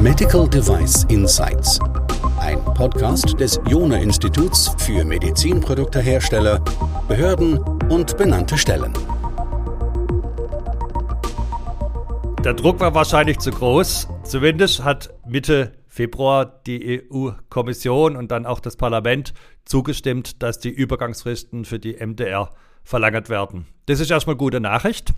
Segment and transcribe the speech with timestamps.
[0.00, 1.80] Medical Device Insights.
[2.38, 6.62] Ein Podcast des Jona Instituts für Medizinproduktehersteller,
[7.08, 8.92] Behörden und benannte Stellen.
[12.44, 14.08] Der Druck war wahrscheinlich zu groß.
[14.24, 19.32] Zumindest hat Mitte Februar die EU-Kommission und dann auch das Parlament
[19.64, 22.50] zugestimmt, dass die Übergangsfristen für die MDR
[22.84, 23.66] verlängert werden.
[23.86, 25.12] Das ist erstmal gute Nachricht.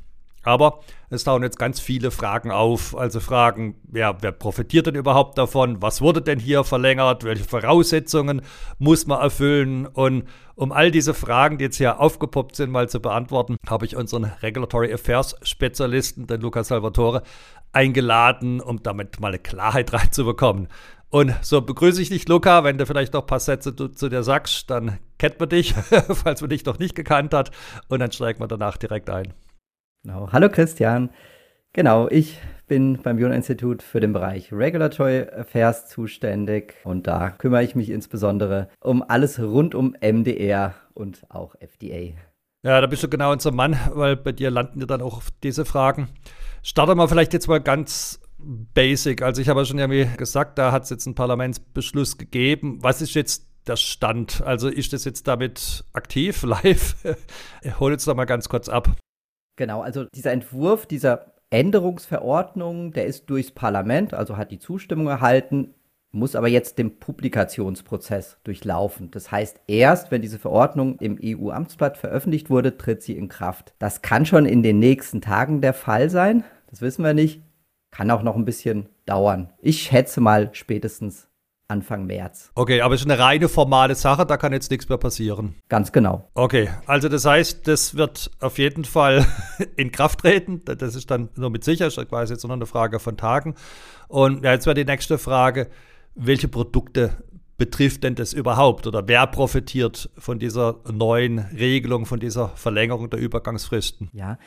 [0.47, 0.79] Aber
[1.11, 2.97] es tauchen jetzt ganz viele Fragen auf.
[2.97, 5.83] Also Fragen, ja, wer profitiert denn überhaupt davon?
[5.83, 7.25] Was wurde denn hier verlängert?
[7.25, 8.43] Welche Voraussetzungen
[8.79, 9.87] muss man erfüllen?
[9.87, 13.97] Und um all diese Fragen, die jetzt hier aufgepoppt sind, mal zu beantworten, habe ich
[13.97, 17.25] unseren Regulatory Affairs Spezialisten, den Luca Salvatore,
[17.73, 20.69] eingeladen, um damit mal eine Klarheit reinzubekommen.
[21.17, 22.63] Und so begrüße ich dich, Luca.
[22.63, 25.73] Wenn du vielleicht noch ein paar Sätze zu, zu dir sagst, dann kennt man dich,
[26.11, 27.53] falls man dich noch nicht gekannt hat.
[27.89, 29.33] Und dann steigen wir danach direkt ein.
[30.05, 30.29] Genau.
[30.31, 31.09] Hallo Christian.
[31.73, 37.75] Genau, ich bin beim Bion-Institut für den Bereich Regulatory Affairs zuständig und da kümmere ich
[37.75, 42.15] mich insbesondere um alles rund um MDR und auch FDA.
[42.63, 45.65] Ja, da bist du genau unser Mann, weil bei dir landen ja dann auch diese
[45.65, 46.09] Fragen.
[46.63, 49.23] Starten wir vielleicht jetzt mal ganz basic.
[49.23, 52.79] Also ich habe ja schon irgendwie gesagt, da hat es jetzt einen Parlamentsbeschluss gegeben.
[52.83, 54.43] Was ist jetzt der Stand?
[54.45, 56.97] Also ist das jetzt damit aktiv, live?
[57.81, 58.97] Hol jetzt doch mal ganz kurz ab.
[59.57, 65.75] Genau, also dieser Entwurf dieser Änderungsverordnung, der ist durchs Parlament, also hat die Zustimmung erhalten,
[66.11, 69.11] muss aber jetzt den Publikationsprozess durchlaufen.
[69.11, 73.75] Das heißt, erst wenn diese Verordnung im EU-Amtsblatt veröffentlicht wurde, tritt sie in Kraft.
[73.79, 76.45] Das kann schon in den nächsten Tagen der Fall sein.
[76.69, 77.43] Das wissen wir nicht.
[77.97, 79.55] Kann auch noch ein bisschen dauern.
[79.63, 81.29] Ich schätze mal spätestens
[81.67, 82.51] Anfang März.
[82.55, 85.55] Okay, aber es ist eine reine formale Sache, da kann jetzt nichts mehr passieren.
[85.71, 86.29] Ganz genau.
[86.35, 89.25] Okay, also das heißt, das wird auf jeden Fall
[89.77, 90.61] in Kraft treten.
[90.65, 93.55] Das ist dann nur mit Sicherheit, ich weiß jetzt nur eine Frage von Tagen.
[94.09, 95.69] Und ja, jetzt wäre die nächste Frage,
[96.15, 97.13] welche Produkte
[97.57, 103.21] betrifft denn das überhaupt oder wer profitiert von dieser neuen Regelung, von dieser Verlängerung der
[103.21, 104.11] Übergangsfristen?
[104.13, 104.39] Ja,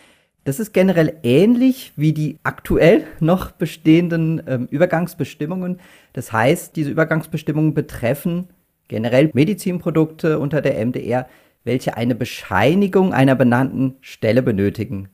[0.43, 5.79] das ist generell ähnlich wie die aktuell noch bestehenden ähm, Übergangsbestimmungen.
[6.13, 8.47] Das heißt, diese Übergangsbestimmungen betreffen
[8.87, 11.27] generell Medizinprodukte unter der MDR,
[11.63, 15.09] welche eine Bescheinigung einer benannten Stelle benötigen.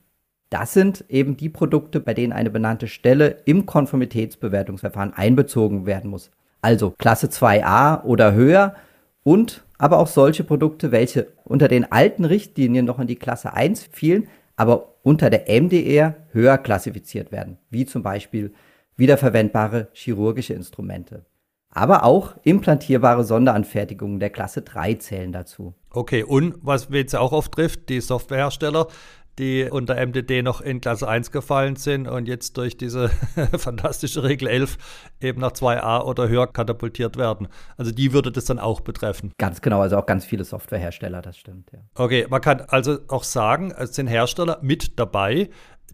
[0.50, 6.32] Das sind eben die Produkte, bei denen eine benannte Stelle im Konformitätsbewertungsverfahren einbezogen werden muss.
[6.62, 8.76] Also Klasse 2a oder höher
[9.24, 13.90] und aber auch solche Produkte, welche unter den alten Richtlinien noch in die Klasse 1
[13.92, 18.54] fielen, aber unter der MDR höher klassifiziert werden, wie zum Beispiel
[18.98, 21.26] wiederverwendbare chirurgische Instrumente.
[21.70, 25.76] Aber auch implantierbare Sonderanfertigungen der Klasse 3 zählen dazu.
[25.92, 28.88] Okay, und was jetzt auch oft trifft, die Softwarehersteller,
[29.40, 33.10] die unter MDD noch in Klasse 1 gefallen sind und jetzt durch diese
[33.58, 34.78] fantastische Regel 11
[35.22, 37.48] eben nach 2a oder höher katapultiert werden.
[37.78, 39.32] Also die würde das dann auch betreffen.
[39.38, 41.80] Ganz genau, also auch ganz viele Softwarehersteller, das stimmt, ja.
[41.96, 45.50] Okay, man kann also auch sagen, es sind Hersteller mit dabei,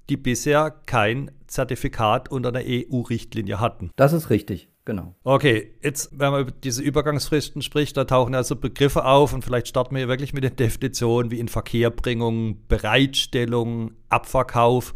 [0.09, 3.91] die bisher kein Zertifikat unter einer EU-Richtlinie hatten.
[3.95, 4.69] Das ist richtig.
[4.83, 5.15] Genau.
[5.23, 9.43] Okay, jetzt, wenn man über diese Übergangsfristen spricht, da tauchen ja so Begriffe auf und
[9.43, 14.95] vielleicht starten wir hier wirklich mit den Definitionen wie Inverkehrbringung, Bereitstellung, Abverkauf.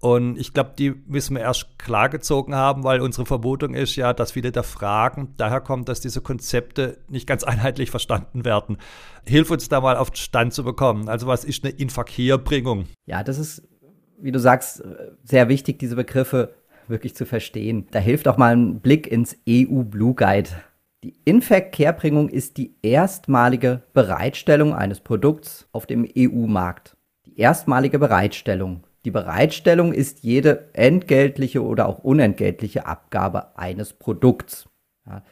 [0.00, 4.32] Und ich glaube, die müssen wir erst klargezogen haben, weil unsere Vermutung ist ja, dass
[4.32, 8.78] viele der Fragen daher kommen, dass diese Konzepte nicht ganz einheitlich verstanden werden.
[9.26, 11.08] Hilf uns da mal auf den Stand zu bekommen.
[11.08, 12.86] Also was ist eine Inverkehrbringung?
[13.06, 13.62] Ja, das ist,
[14.22, 14.82] wie du sagst,
[15.24, 16.54] sehr wichtig, diese Begriffe
[16.88, 17.86] wirklich zu verstehen.
[17.90, 20.50] Da hilft auch mal ein Blick ins EU Blue Guide.
[21.02, 26.96] Die Inverkehrbringung ist die erstmalige Bereitstellung eines Produkts auf dem EU-Markt.
[27.26, 28.84] Die erstmalige Bereitstellung.
[29.04, 34.68] Die Bereitstellung ist jede entgeltliche oder auch unentgeltliche Abgabe eines Produkts.
[35.06, 35.22] Ja,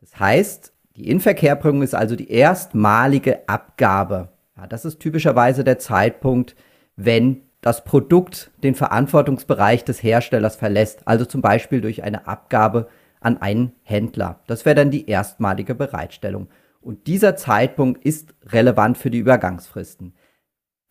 [0.00, 4.30] das heißt, die Inverkehrbringung ist also die erstmalige Abgabe.
[4.56, 6.56] Ja, das ist typischerweise der Zeitpunkt,
[6.96, 12.88] wenn das Produkt den Verantwortungsbereich des Herstellers verlässt, also zum Beispiel durch eine Abgabe
[13.20, 14.40] an einen Händler.
[14.46, 16.48] Das wäre dann die erstmalige Bereitstellung.
[16.80, 20.14] Und dieser Zeitpunkt ist relevant für die Übergangsfristen.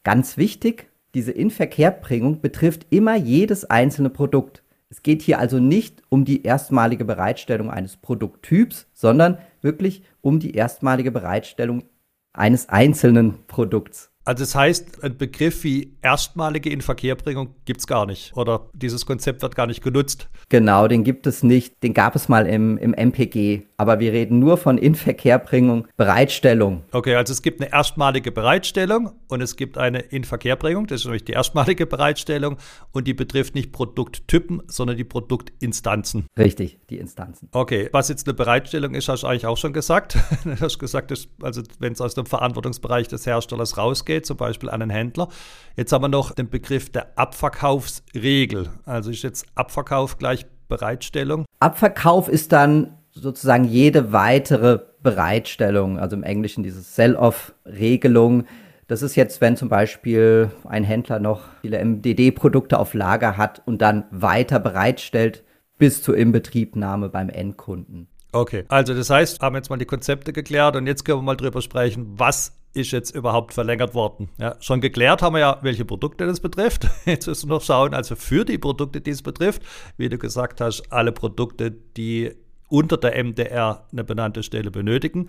[0.04, 4.62] Ganz wichtig, diese Inverkehrbringung betrifft immer jedes einzelne Produkt.
[4.90, 10.54] Es geht hier also nicht um die erstmalige Bereitstellung eines Produkttyps, sondern wirklich um die
[10.54, 11.86] erstmalige Bereitstellung
[12.34, 14.12] eines einzelnen Produkts.
[14.28, 19.42] Also das heißt, ein Begriff wie erstmalige Inverkehrbringung gibt es gar nicht oder dieses Konzept
[19.42, 20.28] wird gar nicht genutzt.
[20.50, 21.82] Genau, den gibt es nicht.
[21.82, 23.68] Den gab es mal im, im MPG.
[23.78, 26.84] Aber wir reden nur von Inverkehrbringung, Bereitstellung.
[26.92, 30.88] Okay, also es gibt eine erstmalige Bereitstellung und es gibt eine Inverkehrbringung.
[30.88, 32.58] Das ist nämlich die erstmalige Bereitstellung
[32.92, 36.26] und die betrifft nicht Produkttypen, sondern die Produktinstanzen.
[36.38, 37.48] Richtig, die Instanzen.
[37.54, 40.18] Okay, was jetzt eine Bereitstellung ist, hast du eigentlich auch schon gesagt.
[40.44, 44.70] du hast gesagt, dass, also wenn es aus dem Verantwortungsbereich des Herstellers rausgeht, zum Beispiel
[44.70, 45.28] an einen Händler.
[45.76, 48.70] Jetzt haben wir noch den Begriff der Abverkaufsregel.
[48.86, 51.46] Also ist jetzt Abverkauf gleich Bereitstellung?
[51.60, 58.46] Abverkauf ist dann sozusagen jede weitere Bereitstellung, also im Englischen diese Sell-off-Regelung.
[58.88, 63.82] Das ist jetzt, wenn zum Beispiel ein Händler noch viele MDD-Produkte auf Lager hat und
[63.82, 65.44] dann weiter bereitstellt
[65.78, 68.08] bis zur Inbetriebnahme beim Endkunden.
[68.32, 71.36] Okay, also das heißt, haben jetzt mal die Konzepte geklärt und jetzt können wir mal
[71.36, 74.30] drüber sprechen, was ist jetzt überhaupt verlängert worden.
[74.38, 76.88] Ja, schon geklärt haben wir ja, welche Produkte das betrifft.
[77.06, 79.64] Jetzt müssen wir noch schauen, also für die Produkte, die es betrifft,
[79.98, 82.32] wie du gesagt hast, alle Produkte, die
[82.70, 85.28] unter der MDR eine benannte Stelle benötigen.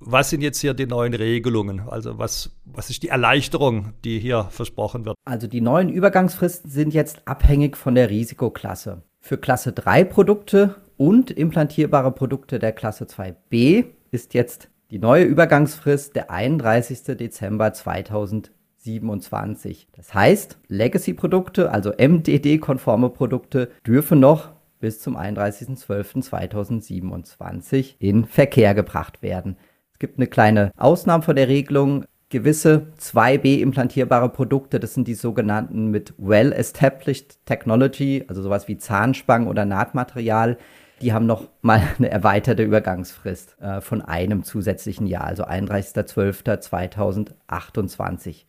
[0.00, 1.80] Was sind jetzt hier die neuen Regelungen?
[1.80, 5.16] Also was, was ist die Erleichterung, die hier versprochen wird?
[5.24, 9.02] Also die neuen Übergangsfristen sind jetzt abhängig von der Risikoklasse.
[9.20, 16.16] Für Klasse 3 Produkte und implantierbare Produkte der Klasse 2b ist jetzt die neue Übergangsfrist
[16.16, 17.18] der 31.
[17.18, 19.88] Dezember 2027.
[19.94, 29.58] Das heißt, Legacy-Produkte, also MDD-konforme Produkte, dürfen noch bis zum 31.12.2027 in Verkehr gebracht werden.
[29.92, 32.06] Es gibt eine kleine Ausnahme von der Regelung.
[32.30, 39.48] Gewisse 2B implantierbare Produkte, das sind die sogenannten mit Well-Established Technology, also sowas wie Zahnspangen
[39.48, 40.58] oder Nahtmaterial,
[41.00, 48.44] die haben noch mal eine erweiterte Übergangsfrist äh, von einem zusätzlichen Jahr, also 31.12.2028.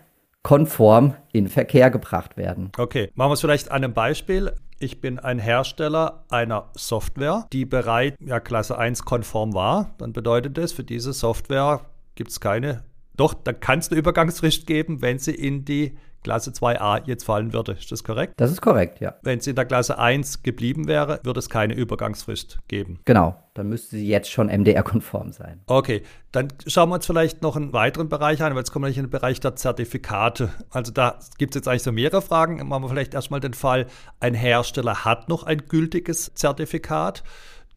[0.44, 2.74] konform in Verkehr gebracht werden.
[2.78, 4.52] Okay, machen wir es vielleicht an einem Beispiel.
[4.80, 9.96] Ich bin ein Hersteller einer Software, die bereits ja, Klasse 1 konform war.
[9.98, 12.84] Dann bedeutet das, für diese Software gibt es keine
[13.18, 17.54] doch, da kann es eine Übergangsfrist geben, wenn sie in die Klasse 2a jetzt fallen
[17.54, 17.74] würde.
[17.74, 18.34] Ist das korrekt?
[18.38, 19.16] Das ist korrekt, ja.
[19.22, 23.00] Wenn sie in der Klasse 1 geblieben wäre, würde es keine Übergangsfrist geben.
[23.06, 25.62] Genau, dann müsste sie jetzt schon MDR-konform sein.
[25.68, 28.90] Okay, dann schauen wir uns vielleicht noch einen weiteren Bereich an, weil jetzt kommen wir
[28.90, 30.50] nicht in den Bereich der Zertifikate.
[30.70, 32.58] Also da gibt es jetzt eigentlich so mehrere Fragen.
[32.68, 33.86] Machen wir vielleicht erstmal den Fall,
[34.20, 37.24] ein Hersteller hat noch ein gültiges Zertifikat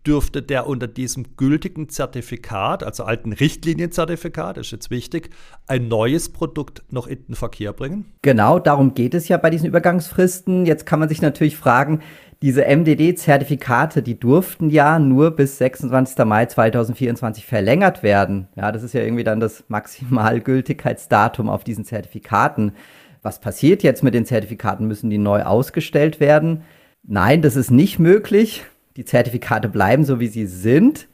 [0.07, 5.31] dürfte der unter diesem gültigen Zertifikat, also alten Richtlinienzertifikat, ist jetzt wichtig,
[5.67, 8.07] ein neues Produkt noch in den Verkehr bringen?
[8.23, 10.65] Genau, darum geht es ja bei diesen Übergangsfristen.
[10.65, 12.01] Jetzt kann man sich natürlich fragen,
[12.43, 16.25] diese MDD-Zertifikate, die durften ja nur bis 26.
[16.25, 18.49] Mai 2024 verlängert werden.
[18.57, 22.73] Ja, das ist ja irgendwie dann das Maximalgültigkeitsdatum auf diesen Zertifikaten.
[23.21, 24.87] Was passiert jetzt mit den Zertifikaten?
[24.87, 26.63] Müssen die neu ausgestellt werden?
[27.03, 28.65] Nein, das ist nicht möglich.
[29.01, 31.09] Die Zertifikate bleiben so, wie sie sind,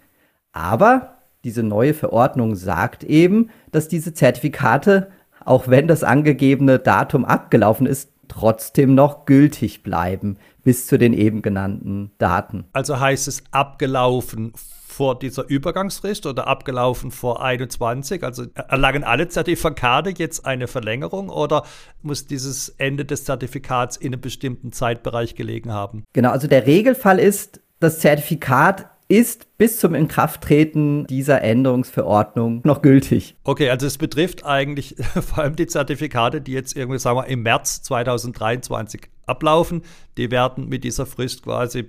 [0.50, 5.12] aber diese neue Verordnung sagt eben, dass diese Zertifikate,
[5.44, 11.42] auch wenn das angegebene Datum abgelaufen ist, trotzdem noch gültig bleiben bis zu den eben
[11.42, 12.64] genannten Daten.
[12.72, 18.24] Also heißt es abgelaufen vor dieser Übergangsfrist oder abgelaufen vor 21?
[18.24, 21.62] Also erlangen alle Zertifikate jetzt eine Verlängerung oder
[22.02, 26.02] muss dieses Ende des Zertifikats in einem bestimmten Zeitbereich gelegen haben?
[26.14, 33.36] Genau, also der Regelfall ist, das Zertifikat ist bis zum Inkrafttreten dieser Änderungsverordnung noch gültig.
[33.44, 37.42] Okay, also es betrifft eigentlich vor allem die Zertifikate, die jetzt irgendwie, sagen wir, im
[37.42, 39.82] März 2023 ablaufen.
[40.16, 41.86] Die werden mit dieser Frist quasi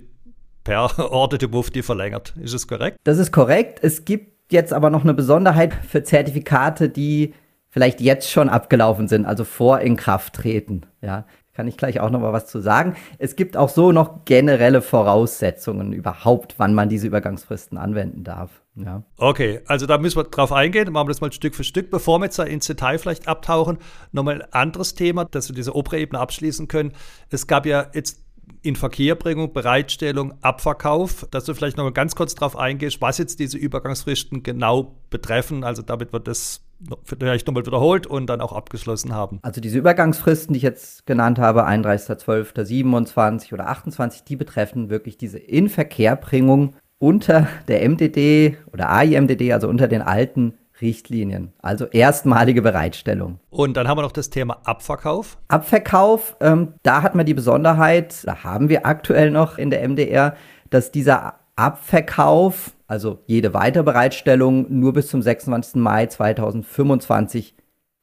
[0.62, 2.34] per Order de Mufti verlängert.
[2.40, 2.98] Ist es korrekt?
[3.04, 3.80] Das ist korrekt.
[3.82, 7.34] Es gibt jetzt aber noch eine Besonderheit für Zertifikate, die
[7.68, 10.86] vielleicht jetzt schon abgelaufen sind, also vor Inkrafttreten.
[11.02, 11.26] Ja,
[11.58, 12.94] kann ich gleich auch noch mal was zu sagen.
[13.18, 18.62] Es gibt auch so noch generelle Voraussetzungen überhaupt, wann man diese Übergangsfristen anwenden darf.
[18.76, 19.02] Ja.
[19.16, 20.92] Okay, also da müssen wir drauf eingehen.
[20.92, 21.90] Machen wir das mal Stück für Stück.
[21.90, 23.78] Bevor wir jetzt da ins Detail vielleicht abtauchen,
[24.12, 26.92] nochmal ein anderes Thema, dass wir diese obere Ebene abschließen können.
[27.28, 28.22] Es gab ja jetzt
[28.62, 33.58] in Verkehrbringung, Bereitstellung, Abverkauf, dass du vielleicht noch ganz kurz darauf eingehst, was jetzt diese
[33.58, 35.64] Übergangsfristen genau betreffen.
[35.64, 36.62] Also damit wird das
[37.04, 39.40] vielleicht nochmal wiederholt und dann auch abgeschlossen haben.
[39.42, 45.38] Also diese Übergangsfristen, die ich jetzt genannt habe, 31.12., oder 28, die betreffen wirklich diese
[45.38, 51.52] Inverkehrbringung unter der MDD oder AIMDD, also unter den alten Richtlinien.
[51.60, 53.40] Also erstmalige Bereitstellung.
[53.50, 55.38] Und dann haben wir noch das Thema Abverkauf.
[55.48, 60.34] Abverkauf, ähm, da hat man die Besonderheit, da haben wir aktuell noch in der MDR,
[60.70, 65.76] dass dieser Abverkauf, also jede weitere Bereitstellung, nur bis zum 26.
[65.76, 67.54] Mai 2025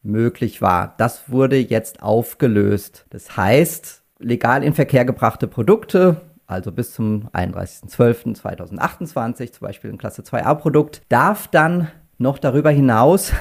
[0.03, 0.95] möglich war.
[0.97, 3.05] Das wurde jetzt aufgelöst.
[3.09, 6.17] Das heißt, legal in Verkehr gebrachte Produkte,
[6.47, 13.33] also bis zum 31.12.2028, zum Beispiel ein Klasse 2a-Produkt, darf dann noch darüber hinaus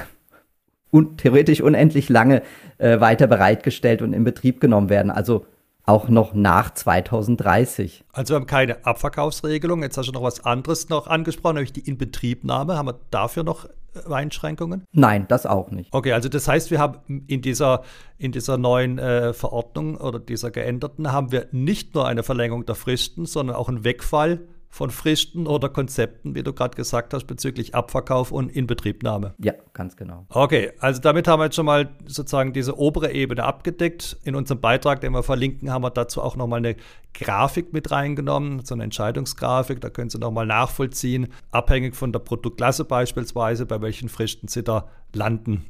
[0.91, 2.41] und theoretisch unendlich lange
[2.77, 5.11] äh, weiter bereitgestellt und in Betrieb genommen werden.
[5.11, 5.45] Also
[5.85, 8.05] auch noch nach 2030.
[8.11, 9.83] Also wir haben keine Abverkaufsregelung.
[9.83, 12.75] Jetzt hast du noch was anderes noch angesprochen, nämlich die Inbetriebnahme.
[12.75, 14.83] Haben wir dafür noch äh, Einschränkungen?
[14.91, 15.93] Nein, das auch nicht.
[15.93, 17.83] Okay, also das heißt, wir haben in dieser,
[18.17, 22.75] in dieser neuen äh, Verordnung oder dieser geänderten haben wir nicht nur eine Verlängerung der
[22.75, 24.39] Fristen, sondern auch einen Wegfall
[24.75, 29.33] von Fristen oder Konzepten, wie du gerade gesagt hast, bezüglich Abverkauf und Inbetriebnahme.
[29.41, 30.25] Ja, ganz genau.
[30.27, 34.17] Okay, also damit haben wir jetzt schon mal sozusagen diese obere Ebene abgedeckt.
[34.25, 36.75] In unserem Beitrag, den wir verlinken, haben wir dazu auch nochmal eine
[37.13, 39.79] Grafik mit reingenommen, so eine Entscheidungsgrafik.
[39.79, 44.89] Da können Sie nochmal nachvollziehen, abhängig von der Produktklasse beispielsweise, bei welchen Fristen Sie da
[45.13, 45.67] landen.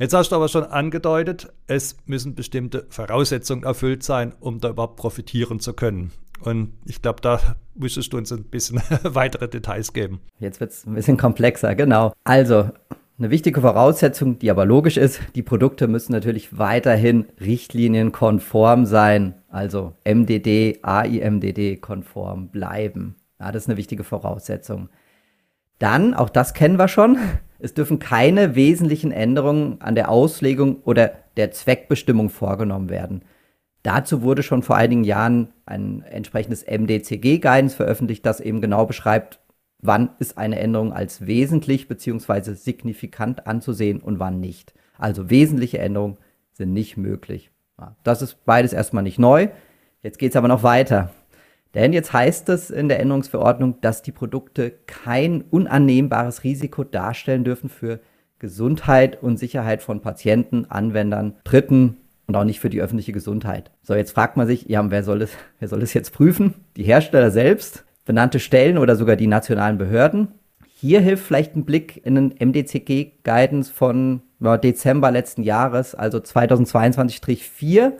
[0.00, 4.96] Jetzt hast du aber schon angedeutet, es müssen bestimmte Voraussetzungen erfüllt sein, um da überhaupt
[4.96, 6.10] profitieren zu können.
[6.40, 7.40] Und ich glaube, da
[7.74, 10.20] müsstest du uns ein bisschen weitere Details geben.
[10.38, 12.12] Jetzt wird es ein bisschen komplexer, genau.
[12.24, 12.70] Also,
[13.18, 19.94] eine wichtige Voraussetzung, die aber logisch ist, die Produkte müssen natürlich weiterhin richtlinienkonform sein, also
[20.04, 23.16] MDD, AIMDD konform bleiben.
[23.40, 24.88] Ja, das ist eine wichtige Voraussetzung.
[25.80, 27.18] Dann, auch das kennen wir schon,
[27.58, 33.22] es dürfen keine wesentlichen Änderungen an der Auslegung oder der Zweckbestimmung vorgenommen werden.
[33.88, 39.40] Dazu wurde schon vor einigen Jahren ein entsprechendes MDCG-Guidance veröffentlicht, das eben genau beschreibt,
[39.80, 42.52] wann ist eine Änderung als wesentlich bzw.
[42.52, 44.74] signifikant anzusehen und wann nicht.
[44.98, 46.18] Also wesentliche Änderungen
[46.52, 47.50] sind nicht möglich.
[48.02, 49.48] Das ist beides erstmal nicht neu.
[50.02, 51.08] Jetzt geht es aber noch weiter.
[51.72, 57.70] Denn jetzt heißt es in der Änderungsverordnung, dass die Produkte kein unannehmbares Risiko darstellen dürfen
[57.70, 58.00] für
[58.38, 61.96] Gesundheit und Sicherheit von Patienten, Anwendern, Dritten
[62.28, 63.70] und auch nicht für die öffentliche Gesundheit.
[63.82, 66.54] So, jetzt fragt man sich, ja, wer soll es, wer soll es jetzt prüfen?
[66.76, 70.28] Die Hersteller selbst, benannte Stellen oder sogar die nationalen Behörden?
[70.76, 77.92] Hier hilft vielleicht ein Blick in den MDCG-Guidance von ja, Dezember letzten Jahres, also 2022-4.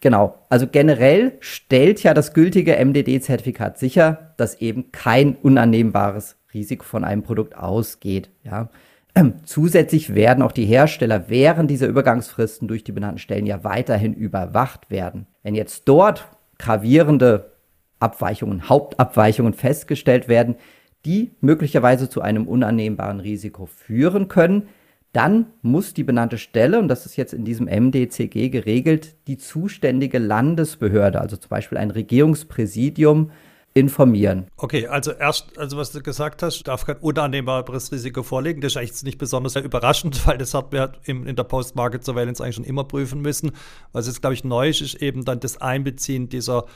[0.00, 7.02] Genau, also generell stellt ja das gültige MDD-Zertifikat sicher, dass eben kein unannehmbares Risiko von
[7.02, 8.28] einem Produkt ausgeht.
[8.44, 8.68] Ja.
[9.44, 14.90] Zusätzlich werden auch die Hersteller während dieser Übergangsfristen durch die benannten Stellen ja weiterhin überwacht
[14.90, 15.26] werden.
[15.42, 16.26] Wenn jetzt dort
[16.58, 17.52] gravierende
[18.00, 20.56] Abweichungen, Hauptabweichungen festgestellt werden,
[21.04, 24.68] die möglicherweise zu einem unannehmbaren Risiko führen können,
[25.12, 30.18] dann muss die benannte Stelle, und das ist jetzt in diesem MDCG geregelt, die zuständige
[30.18, 33.30] Landesbehörde, also zum Beispiel ein Regierungspräsidium,
[33.74, 34.46] informieren.
[34.56, 38.60] Okay, also erst, also was du gesagt hast, darf kein unannehmbares Risiko vorliegen.
[38.60, 42.54] Das ist eigentlich nicht besonders überraschend, weil das hat wir in der Post-Market Surveillance eigentlich
[42.54, 43.50] schon immer prüfen müssen.
[43.92, 46.66] Was jetzt, glaube ich, neu ist, ist eben dann das Einbeziehen dieser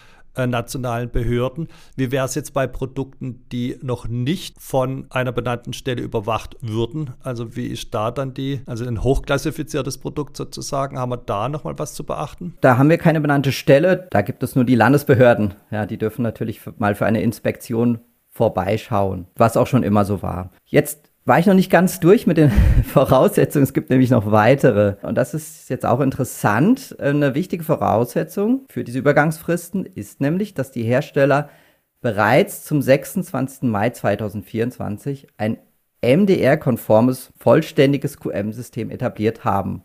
[0.47, 1.69] nationalen Behörden.
[1.97, 7.15] Wie wäre es jetzt bei Produkten, die noch nicht von einer benannten Stelle überwacht würden?
[7.23, 11.79] Also wie ist da dann die, also ein hochklassifiziertes Produkt sozusagen, haben wir da nochmal
[11.79, 12.55] was zu beachten?
[12.61, 15.55] Da haben wir keine benannte Stelle, da gibt es nur die Landesbehörden.
[15.71, 20.51] Ja, die dürfen natürlich mal für eine Inspektion vorbeischauen, was auch schon immer so war.
[20.65, 22.51] Jetzt war ich noch nicht ganz durch mit den
[22.85, 23.63] Voraussetzungen.
[23.63, 24.97] Es gibt nämlich noch weitere.
[25.03, 26.97] Und das ist jetzt auch interessant.
[26.99, 31.51] Eine wichtige Voraussetzung für diese Übergangsfristen ist nämlich, dass die Hersteller
[32.01, 33.65] bereits zum 26.
[33.65, 35.59] Mai 2024 ein
[36.01, 39.83] MDR-konformes, vollständiges QM-System etabliert haben.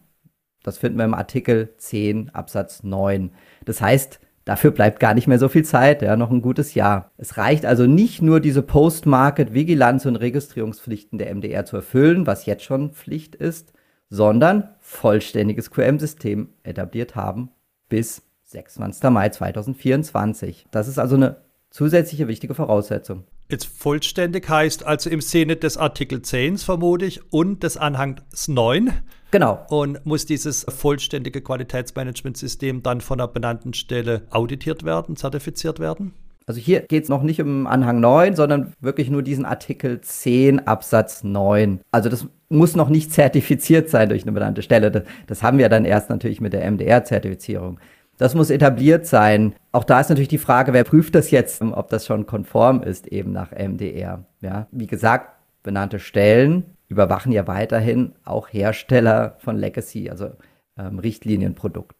[0.64, 3.32] Das finden wir im Artikel 10 Absatz 9.
[3.66, 7.12] Das heißt, Dafür bleibt gar nicht mehr so viel Zeit, ja, noch ein gutes Jahr.
[7.18, 12.64] Es reicht also nicht nur diese Post-Market-Vigilanz und Registrierungspflichten der MDR zu erfüllen, was jetzt
[12.64, 13.74] schon Pflicht ist,
[14.10, 17.52] sondern vollständiges QM-System etabliert haben
[17.88, 19.10] bis 26.
[19.10, 20.68] Mai 2024.
[20.72, 21.38] Das ist also eine
[21.70, 23.24] zusätzliche wichtige Voraussetzung.
[23.50, 28.92] Jetzt vollständig heißt also im Sinne des Artikel 10 vermute ich und des Anhangs 9.
[29.32, 29.66] Genau.
[29.70, 36.14] Und muss dieses vollständige Qualitätsmanagementsystem dann von der benannten Stelle auditiert werden, zertifiziert werden?
[36.46, 40.68] Also hier geht es noch nicht um Anhang 9, sondern wirklich nur diesen Artikel 10
[40.68, 41.80] Absatz 9.
[41.92, 44.92] Also das muss noch nicht zertifiziert sein durch eine benannte Stelle.
[44.92, 47.80] Das, das haben wir dann erst natürlich mit der MDR-Zertifizierung.
[48.18, 49.56] Das muss etabliert sein.
[49.72, 53.08] Auch da ist natürlich die Frage, wer prüft das jetzt, ob das schon konform ist
[53.08, 54.26] eben nach MDR.
[54.42, 55.32] Ja, wie gesagt,
[55.64, 60.32] benannte Stellen überwachen ja weiterhin auch Hersteller von Legacy, also
[60.78, 61.98] ähm, Richtlinienprodukten.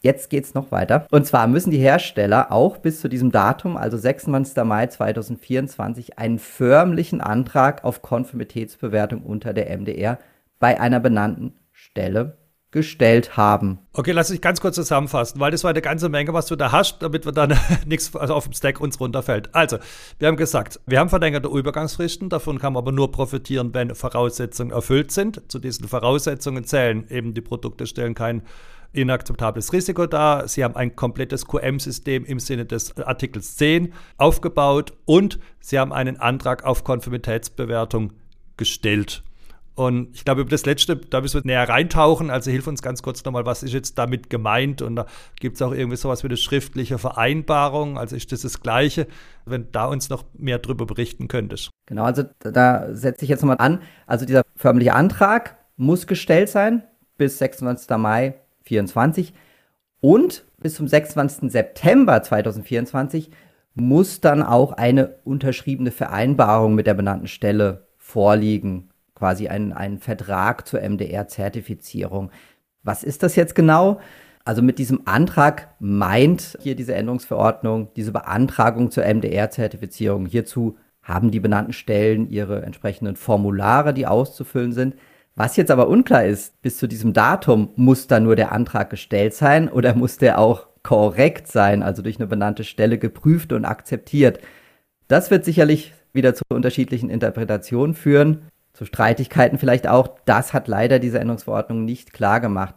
[0.00, 1.06] Jetzt geht es noch weiter.
[1.10, 4.62] Und zwar müssen die Hersteller auch bis zu diesem Datum, also 26.
[4.64, 10.18] Mai 2024, einen förmlichen Antrag auf Konformitätsbewertung unter der MDR
[10.58, 12.36] bei einer benannten Stelle
[12.74, 13.78] gestellt haben.
[13.92, 16.72] Okay, lass mich ganz kurz zusammenfassen, weil das war eine ganze Menge, was du da
[16.72, 19.54] hast, damit wir dann nichts also auf dem Stack uns runterfällt.
[19.54, 19.78] Also,
[20.18, 24.72] wir haben gesagt, wir haben verlängerte Übergangsfristen, davon kann man aber nur profitieren, wenn Voraussetzungen
[24.72, 25.40] erfüllt sind.
[25.46, 28.42] Zu diesen Voraussetzungen zählen eben die Produkte stellen kein
[28.92, 30.48] inakzeptables Risiko dar.
[30.48, 36.16] Sie haben ein komplettes QM-System im Sinne des Artikels 10 aufgebaut und Sie haben einen
[36.16, 38.14] Antrag auf Konformitätsbewertung
[38.56, 39.22] gestellt.
[39.74, 42.30] Und ich glaube, über das Letzte, da müssen wir näher reintauchen.
[42.30, 44.82] Also hilf uns ganz kurz nochmal, was ist jetzt damit gemeint?
[44.82, 45.06] Und da
[45.40, 47.98] gibt es auch irgendwie sowas wie eine schriftliche Vereinbarung.
[47.98, 49.08] Also ist das das Gleiche,
[49.46, 51.70] wenn da uns noch mehr drüber berichten könntest.
[51.86, 53.80] Genau, also da setze ich jetzt nochmal an.
[54.06, 56.84] Also dieser förmliche Antrag muss gestellt sein
[57.18, 57.96] bis 26.
[57.96, 59.34] Mai 2024
[60.00, 61.50] und bis zum 26.
[61.50, 63.30] September 2024
[63.74, 70.66] muss dann auch eine unterschriebene Vereinbarung mit der benannten Stelle vorliegen quasi ein, ein Vertrag
[70.66, 72.30] zur MDR-Zertifizierung.
[72.82, 74.00] Was ist das jetzt genau?
[74.44, 80.26] Also mit diesem Antrag meint hier diese Änderungsverordnung diese Beantragung zur MDR-Zertifizierung.
[80.26, 84.96] Hierzu haben die benannten Stellen ihre entsprechenden Formulare, die auszufüllen sind.
[85.34, 89.34] Was jetzt aber unklar ist, bis zu diesem Datum muss da nur der Antrag gestellt
[89.34, 94.38] sein oder muss der auch korrekt sein, also durch eine benannte Stelle geprüft und akzeptiert.
[95.08, 98.42] Das wird sicherlich wieder zu unterschiedlichen Interpretationen führen
[98.74, 100.08] zu Streitigkeiten vielleicht auch.
[100.26, 102.74] Das hat leider diese Änderungsverordnung nicht klar gemacht.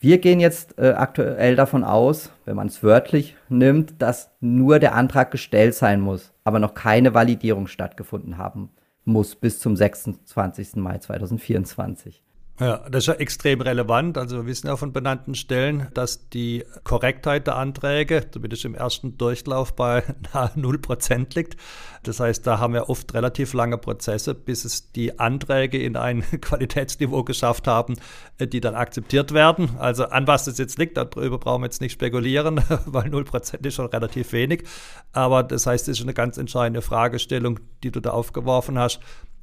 [0.00, 4.96] Wir gehen jetzt äh, aktuell davon aus, wenn man es wörtlich nimmt, dass nur der
[4.96, 8.70] Antrag gestellt sein muss, aber noch keine Validierung stattgefunden haben
[9.04, 10.76] muss bis zum 26.
[10.76, 12.22] Mai 2024.
[12.60, 14.18] Ja, das ist ja extrem relevant.
[14.18, 19.16] Also wir wissen ja von benannten Stellen, dass die Korrektheit der Anträge, zumindest im ersten
[19.16, 20.02] Durchlauf, bei
[20.34, 21.56] nahe 0% liegt.
[22.02, 26.22] Das heißt, da haben wir oft relativ lange Prozesse, bis es die Anträge in ein
[26.40, 27.96] Qualitätsniveau geschafft haben,
[28.38, 29.70] die dann akzeptiert werden.
[29.78, 33.74] Also an was das jetzt liegt, darüber brauchen wir jetzt nicht spekulieren, weil 0% ist
[33.74, 34.64] schon relativ wenig.
[35.12, 39.00] Aber das heißt, es ist eine ganz entscheidende Fragestellung, die du da aufgeworfen hast.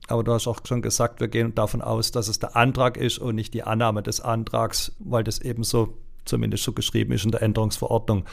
[0.10, 3.19] Aber du hast auch schon gesagt, wir gehen davon aus, dass es der Antrag ist
[3.19, 7.32] und nicht die Annahme des Antrags, weil das eben so zumindest so geschrieben ist in
[7.32, 8.26] der Änderungsverordnung.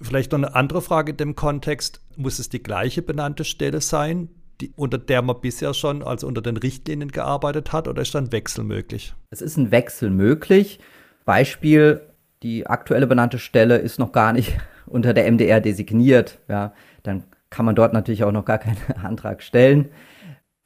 [0.00, 2.00] Vielleicht noch eine andere Frage in dem Kontext.
[2.16, 4.28] Muss es die gleiche benannte Stelle sein,
[4.60, 8.32] die, unter der man bisher schon, also unter den Richtlinien gearbeitet hat, oder ist dann
[8.32, 9.14] Wechsel möglich?
[9.30, 10.80] Es ist ein Wechsel möglich.
[11.24, 12.00] Beispiel,
[12.42, 16.38] die aktuelle benannte Stelle ist noch gar nicht unter der MDR designiert.
[16.48, 19.90] Ja, dann kann man dort natürlich auch noch gar keinen Antrag stellen.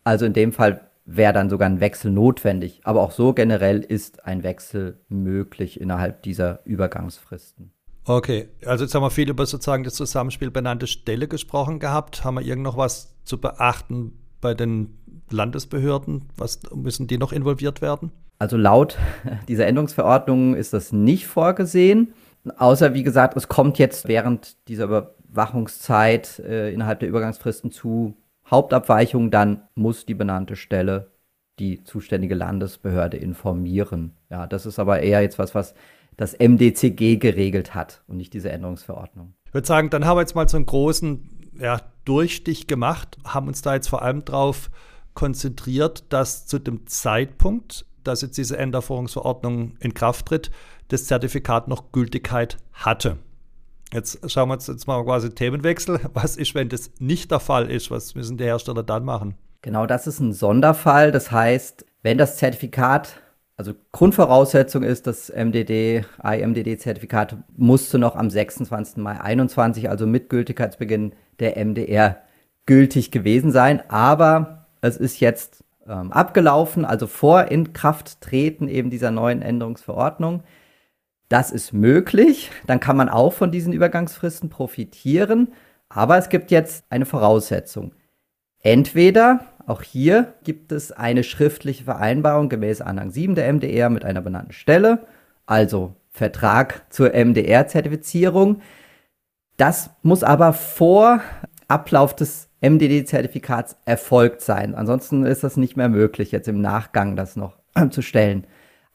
[0.04, 2.80] Also in dem Fall wäre dann sogar ein Wechsel notwendig.
[2.84, 7.72] Aber auch so generell ist ein Wechsel möglich innerhalb dieser Übergangsfristen.
[8.06, 12.22] Okay, also jetzt haben wir viel über sozusagen das Zusammenspiel benannte Stelle gesprochen gehabt.
[12.22, 14.12] Haben wir irgend noch was zu beachten
[14.42, 14.98] bei den
[15.30, 16.26] Landesbehörden?
[16.36, 18.12] Was müssen die noch involviert werden?
[18.38, 18.98] Also laut
[19.48, 22.12] dieser Änderungsverordnung ist das nicht vorgesehen.
[22.58, 28.14] Außer, wie gesagt, es kommt jetzt während dieser Überwachungszeit äh, innerhalb der Übergangsfristen zu
[28.50, 31.12] Hauptabweichung, dann muss die benannte Stelle
[31.58, 34.16] die zuständige Landesbehörde informieren.
[34.30, 35.74] Ja, das ist aber eher jetzt was, was
[36.16, 39.34] das MDCG geregelt hat und nicht diese Änderungsverordnung.
[39.46, 43.48] Ich würde sagen, dann haben wir jetzt mal so einen großen ja, Durchstich gemacht, haben
[43.48, 44.70] uns da jetzt vor allem darauf
[45.14, 50.50] konzentriert, dass zu dem Zeitpunkt, dass jetzt diese Änderungsverordnung in Kraft tritt,
[50.88, 53.18] das Zertifikat noch Gültigkeit hatte.
[53.94, 56.00] Jetzt schauen wir uns jetzt mal quasi Themenwechsel.
[56.14, 57.92] Was ist, wenn das nicht der Fall ist?
[57.92, 59.36] Was müssen die Hersteller dann machen?
[59.62, 61.12] Genau, das ist ein Sonderfall.
[61.12, 63.20] Das heißt, wenn das Zertifikat
[63.56, 68.96] Also Grundvoraussetzung ist, das MDD, IMDD-Zertifikat musste noch am 26.
[68.96, 72.18] Mai 21, also mit Gültigkeitsbeginn der MDR,
[72.66, 73.80] gültig gewesen sein.
[73.88, 80.42] Aber es ist jetzt ähm, abgelaufen, also vor Inkrafttreten eben dieser neuen Änderungsverordnung.
[81.34, 82.52] Das ist möglich.
[82.64, 85.48] Dann kann man auch von diesen Übergangsfristen profitieren.
[85.88, 87.92] Aber es gibt jetzt eine Voraussetzung.
[88.60, 94.20] Entweder, auch hier gibt es eine schriftliche Vereinbarung gemäß Anhang 7 der MDR mit einer
[94.20, 95.08] benannten Stelle,
[95.44, 98.62] also Vertrag zur MDR-Zertifizierung.
[99.56, 101.20] Das muss aber vor
[101.66, 104.76] Ablauf des MDD-Zertifikats erfolgt sein.
[104.76, 107.58] Ansonsten ist das nicht mehr möglich, jetzt im Nachgang das noch
[107.90, 108.46] zu stellen.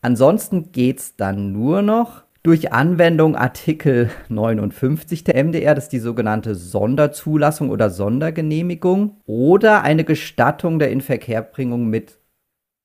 [0.01, 5.99] Ansonsten geht es dann nur noch durch Anwendung Artikel 59 der MDR, das ist die
[5.99, 12.19] sogenannte Sonderzulassung oder Sondergenehmigung oder eine Gestattung der Inverkehrbringung mit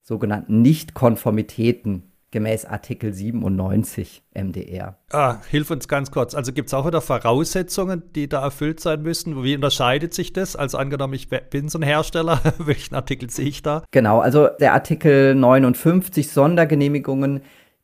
[0.02, 4.98] sogenannten Nichtkonformitäten gemäß Artikel 97 MDR.
[5.12, 6.34] Ah, hilf uns ganz kurz.
[6.34, 9.44] Also gibt es auch wieder Voraussetzungen, die da erfüllt sein müssen?
[9.44, 10.56] Wie unterscheidet sich das?
[10.56, 13.84] Also angenommen, ich bin so ein Hersteller, welchen Artikel sehe ich da?
[13.92, 17.40] Genau, also der Artikel 59 Sondergenehmigungen,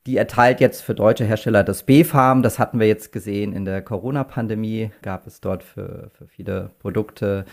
[0.07, 2.43] die erteilt jetzt für deutsche Hersteller das B-Farm.
[2.43, 4.91] Das hatten wir jetzt gesehen in der Corona-Pandemie.
[5.03, 7.45] Gab es dort für, für viele Produkte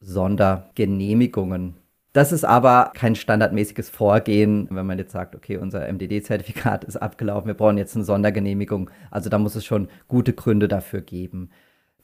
[0.00, 1.74] Sondergenehmigungen.
[2.12, 7.48] Das ist aber kein standardmäßiges Vorgehen, wenn man jetzt sagt, okay, unser MDD-Zertifikat ist abgelaufen,
[7.48, 8.90] wir brauchen jetzt eine Sondergenehmigung.
[9.10, 11.50] Also da muss es schon gute Gründe dafür geben.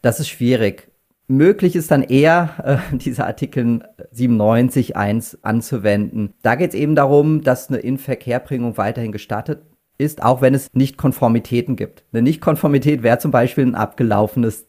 [0.03, 0.90] Das ist schwierig.
[1.29, 6.35] Möglich ist dann eher, äh, diese Artikel 97.1 anzuwenden.
[6.42, 9.62] Da geht es eben darum, dass eine Inverkehrbringung weiterhin gestattet
[10.01, 12.05] ist, auch wenn es Nichtkonformitäten gibt.
[12.13, 14.67] Eine Nichtkonformität wäre zum Beispiel ein abgelaufenes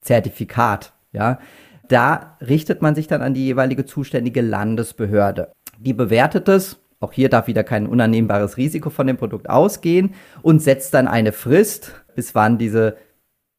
[0.00, 0.92] Zertifikat.
[1.12, 1.38] Ja,
[1.88, 5.52] da richtet man sich dann an die jeweilige zuständige Landesbehörde.
[5.78, 10.62] Die bewertet es, auch hier darf wieder kein unannehmbares Risiko von dem Produkt ausgehen und
[10.62, 12.96] setzt dann eine Frist, bis wann diese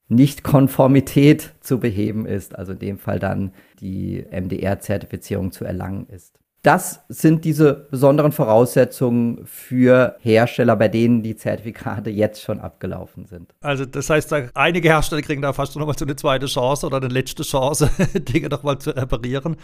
[0.08, 6.40] Nichtkonformität zu beheben ist, also in dem Fall dann die MDR-Zertifizierung zu erlangen ist.
[6.64, 13.54] Das sind diese besonderen Voraussetzungen für Hersteller, bei denen die Zertifikate jetzt schon abgelaufen sind.
[13.60, 16.98] Also das heißt, einige Hersteller kriegen da fast noch mal so eine zweite Chance oder
[16.98, 19.58] eine letzte Chance, Dinge noch mal zu reparieren.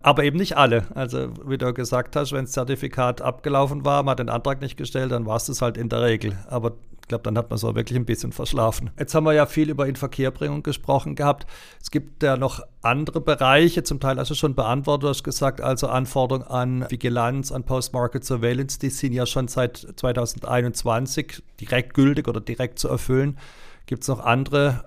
[0.00, 0.84] Aber eben nicht alle.
[0.94, 4.78] Also wie du gesagt hast, wenn das Zertifikat abgelaufen war, man hat den Antrag nicht
[4.78, 6.32] gestellt, dann war es das halt in der Regel.
[6.48, 6.72] Aber
[7.08, 8.90] ich glaube, dann hat man so wirklich ein bisschen verschlafen.
[8.98, 11.46] Jetzt haben wir ja viel über Inverkehrbringung gesprochen gehabt.
[11.80, 15.62] Es gibt ja noch andere Bereiche, zum Teil hast du schon beantwortet, du hast gesagt,
[15.62, 22.28] also Anforderungen an Vigilanz, an Post-Market Surveillance, die sind ja schon seit 2021 direkt gültig
[22.28, 23.38] oder direkt zu erfüllen.
[23.86, 24.84] Gibt es noch andere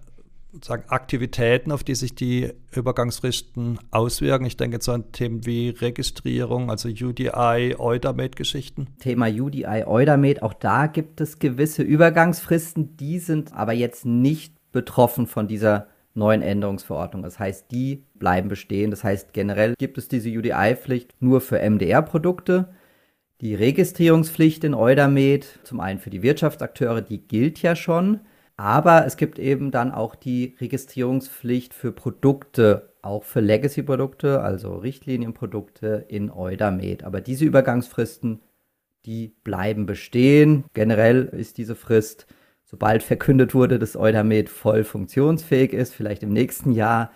[0.62, 4.46] sagen, Aktivitäten, auf die sich die Übergangsfristen auswirken.
[4.46, 8.88] Ich denke jetzt an Themen wie Registrierung, also UDI, Eudamate-Geschichten.
[9.00, 15.28] Thema UDI, Eudamate, auch da gibt es gewisse Übergangsfristen, die sind aber jetzt nicht betroffen
[15.28, 17.24] von dieser neuen Änderungsverordnung.
[17.24, 18.92] Das heißt, die bleiben bestehen.
[18.92, 22.70] Das heißt, generell gibt es diese UDI-Pflicht nur für MDR-Produkte.
[23.40, 28.20] Die Registrierungspflicht in Eudamate, zum einen für die Wirtschaftsakteure, die gilt ja schon.
[28.62, 36.06] Aber es gibt eben dann auch die Registrierungspflicht für Produkte, auch für Legacy-Produkte, also Richtlinienprodukte
[36.08, 37.04] in Eudamed.
[37.04, 38.39] Aber diese Übergangsfristen,
[39.06, 40.63] die bleiben bestehen.
[40.76, 42.28] Generell ist diese Frist,
[42.63, 47.12] sobald verkündet wurde, dass Eudamed voll funktionsfähig ist, vielleicht im nächsten Jahr,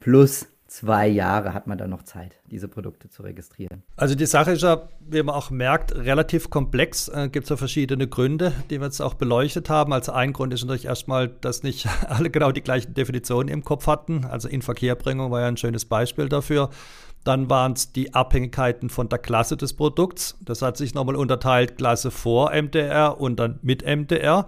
[0.00, 3.82] plus zwei Jahre hat man dann noch Zeit, diese Produkte zu registrieren.
[3.96, 7.08] Also die Sache ist ja, wie man auch merkt, relativ komplex.
[7.08, 9.92] Äh, Gibt es ja verschiedene Gründe, die wir jetzt auch beleuchtet haben.
[9.92, 13.86] Also ein Grund ist natürlich erstmal, dass nicht alle genau die gleichen Definitionen im Kopf
[13.86, 14.24] hatten.
[14.24, 16.70] Also Inverkehrbringung war ja ein schönes Beispiel dafür.
[17.24, 20.38] Dann waren es die Abhängigkeiten von der Klasse des Produkts.
[20.40, 24.46] Das hat sich nochmal unterteilt, Klasse vor MDR und dann mit MDR.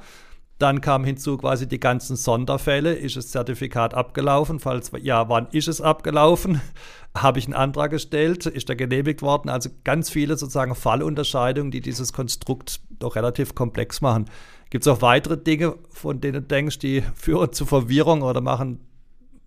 [0.58, 2.94] Dann kam hinzu quasi die ganzen Sonderfälle.
[2.94, 4.58] Ist das Zertifikat abgelaufen?
[4.58, 6.60] Falls ja, wann ist es abgelaufen?
[7.16, 8.46] Habe ich einen Antrag gestellt?
[8.46, 9.48] Ist er genehmigt worden?
[9.48, 14.26] Also ganz viele sozusagen Fallunterscheidungen, die dieses Konstrukt doch relativ komplex machen.
[14.70, 18.80] Gibt es auch weitere Dinge, von denen du denkst, die führen zu Verwirrung oder machen,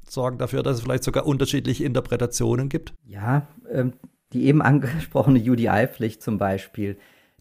[0.07, 2.93] sorgen dafür, dass es vielleicht sogar unterschiedliche Interpretationen gibt?
[3.05, 3.93] Ja, ähm,
[4.31, 6.97] die eben angesprochene UDI-Pflicht zum Beispiel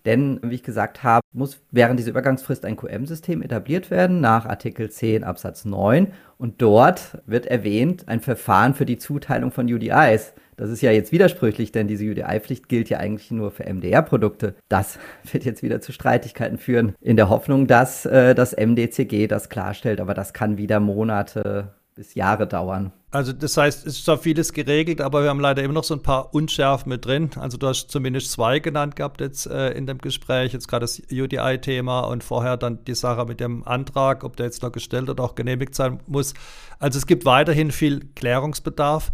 [0.07, 4.91] denn, wie ich gesagt habe, muss während dieser Übergangsfrist ein QM-System etabliert werden nach Artikel
[4.91, 6.09] 10 Absatz 9.
[6.39, 10.33] Und dort wird erwähnt ein Verfahren für die Zuteilung von UDIs.
[10.57, 14.55] Das ist ja jetzt widersprüchlich, denn diese UDI-Pflicht gilt ja eigentlich nur für MDR-Produkte.
[14.69, 14.99] Das
[15.33, 20.01] wird jetzt wieder zu Streitigkeiten führen, in der Hoffnung, dass äh, das MDCG das klarstellt.
[20.01, 22.93] Aber das kann wieder Monate bis Jahre dauern.
[23.13, 25.95] Also das heißt, es ist zwar vieles geregelt, aber wir haben leider immer noch so
[25.95, 27.31] ein paar Unschärfen mit drin.
[27.37, 31.03] Also du hast zumindest zwei genannt gehabt jetzt äh, in dem Gespräch, jetzt gerade das
[31.11, 35.25] UDI-Thema und vorher dann die Sache mit dem Antrag, ob der jetzt noch gestellt oder
[35.25, 36.35] auch genehmigt sein muss.
[36.79, 39.11] Also es gibt weiterhin viel Klärungsbedarf.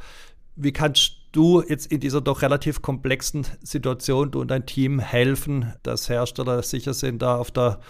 [0.57, 5.73] Wie kannst du jetzt in dieser doch relativ komplexen Situation, du und dein Team helfen,
[5.83, 7.81] dass Hersteller sicher sind, da auf der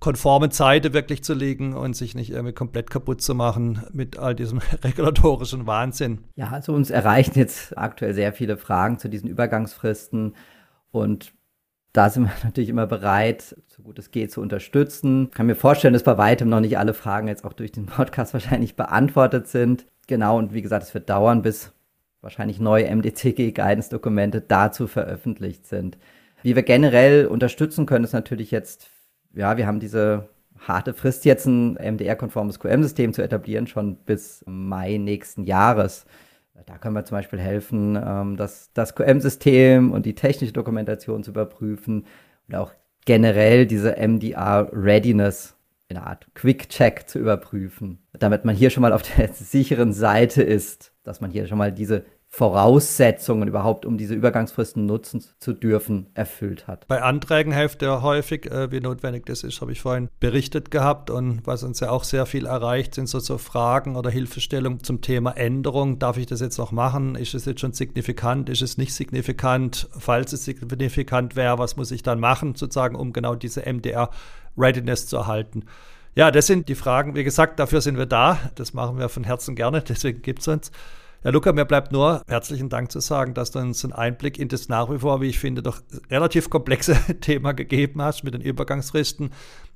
[0.00, 4.34] konformen Seite wirklich zu liegen und sich nicht irgendwie komplett kaputt zu machen mit all
[4.34, 6.24] diesem regulatorischen Wahnsinn.
[6.36, 10.34] Ja, also uns erreichen jetzt aktuell sehr viele Fragen zu diesen Übergangsfristen
[10.90, 11.32] und
[11.92, 15.26] da sind wir natürlich immer bereit, so gut es geht, zu unterstützen.
[15.30, 17.86] Ich kann mir vorstellen, dass bei weitem noch nicht alle Fragen jetzt auch durch den
[17.86, 19.86] Podcast wahrscheinlich beantwortet sind.
[20.06, 21.72] Genau, und wie gesagt, es wird dauern, bis
[22.20, 25.98] wahrscheinlich neue MDCG-Guidance-Dokumente dazu veröffentlicht sind.
[26.42, 28.90] Wie wir generell unterstützen können, ist natürlich jetzt
[29.34, 34.98] ja, wir haben diese harte Frist, jetzt ein MDR-konformes QM-System zu etablieren, schon bis Mai
[34.98, 36.04] nächsten Jahres.
[36.66, 41.30] Da können wir zum Beispiel helfen, ähm, das, das QM-System und die technische Dokumentation zu
[41.30, 42.04] überprüfen
[42.48, 42.72] und auch
[43.06, 45.56] generell diese MDR-Readiness
[45.88, 50.42] in einer Art Quick-Check zu überprüfen, damit man hier schon mal auf der sicheren Seite
[50.42, 56.06] ist, dass man hier schon mal diese Voraussetzungen überhaupt, um diese Übergangsfristen nutzen zu dürfen,
[56.14, 56.86] erfüllt hat.
[56.86, 61.10] Bei Anträgen hilft ja häufig, äh, wie notwendig das ist, habe ich vorhin berichtet gehabt.
[61.10, 65.00] Und was uns ja auch sehr viel erreicht, sind so, so Fragen oder Hilfestellungen zum
[65.00, 65.98] Thema Änderung.
[65.98, 67.16] Darf ich das jetzt noch machen?
[67.16, 68.48] Ist es jetzt schon signifikant?
[68.48, 69.88] Ist es nicht signifikant?
[69.98, 75.16] Falls es signifikant wäre, was muss ich dann machen, sozusagen, um genau diese MDR-Readiness zu
[75.16, 75.64] erhalten?
[76.14, 77.16] Ja, das sind die Fragen.
[77.16, 78.38] Wie gesagt, dafür sind wir da.
[78.54, 79.82] Das machen wir von Herzen gerne.
[79.88, 80.70] Deswegen gibt es uns.
[81.22, 84.48] Ja, Luca, mir bleibt nur herzlichen Dank zu sagen, dass du uns einen Einblick in
[84.48, 88.40] das nach wie vor, wie ich finde, doch relativ komplexe Thema gegeben hast mit den
[88.40, 89.30] Übergangsfristen.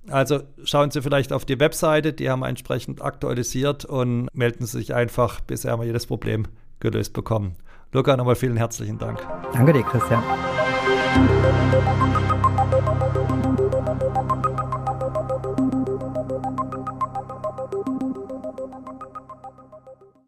[0.09, 4.79] Also schauen Sie vielleicht auf die Webseite, die haben wir entsprechend aktualisiert und melden Sie
[4.79, 6.47] sich einfach, bisher wir jedes Problem
[6.81, 7.57] gelöst bekommen.
[7.93, 9.21] Luca, nochmal vielen herzlichen Dank.
[9.53, 10.23] Danke dir, Christian.